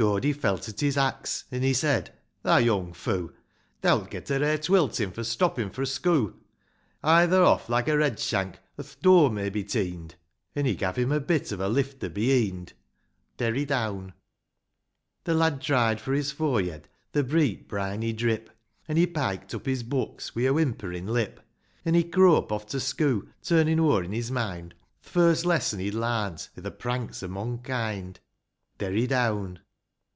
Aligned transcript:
VIII. 0.00 0.06
Dody 0.06 0.32
felt 0.32 0.66
at 0.66 0.80
his 0.80 0.96
axe,— 0.96 1.44
an' 1.52 1.60
he 1.60 1.74
said, 1.74 2.14
"Thou 2.42 2.56
young 2.56 2.94
foo'; 2.94 3.34
Thou'lt 3.82 4.08
get 4.08 4.30
a 4.30 4.40
rare 4.40 4.56
twiltin' 4.56 5.12
for 5.12 5.22
stoppin' 5.22 5.68
fro' 5.68 5.84
schoo'; 5.84 6.36
Hie 7.04 7.26
tho' 7.26 7.44
off, 7.44 7.68
like 7.68 7.86
a 7.86 7.98
red 7.98 8.18
shank, 8.18 8.58
or 8.78 8.84
th' 8.84 8.96
dur 9.02 9.28
may 9.28 9.50
be 9.50 9.62
teen'd:' 9.62 10.14
An' 10.56 10.64
he 10.64 10.74
gav' 10.74 10.96
him 10.96 11.12
a 11.12 11.20
bit 11.20 11.52
of 11.52 11.60
a 11.60 11.68
lifter 11.68 12.08
beheend. 12.08 12.72
Derry 13.36 13.66
down. 13.66 14.14
IX. 14.14 14.14
Th' 15.24 15.36
lad 15.36 15.60
dried 15.60 16.00
fro' 16.00 16.16
his 16.16 16.32
for 16.32 16.62
yed 16.62 16.88
the 17.12 17.22
breet 17.22 17.68
briny 17.68 18.14
drip; 18.14 18.48
An' 18.88 18.96
he 18.96 19.06
pike'd 19.06 19.54
up 19.54 19.66
his 19.66 19.82
books, 19.82 20.34
wi' 20.34 20.44
a 20.44 20.54
wimperin' 20.54 21.08
lip; 21.08 21.40
An' 21.84 21.92
he 21.92 22.04
crope 22.04 22.50
off 22.52 22.64
to 22.68 22.78
schoo', 22.78 23.28
turnin' 23.42 23.78
o'er 23.78 24.02
in 24.02 24.12
his 24.12 24.30
mind 24.30 24.74
Th' 25.02 25.08
first 25.10 25.44
lesson 25.44 25.78
he'd 25.78 25.92
larn't 25.92 26.48
i' 26.56 26.62
the 26.62 26.70
pranks 26.70 27.22
o' 27.22 27.28
monkind. 27.28 28.16
Derry 28.78 29.06
down. 29.06 29.58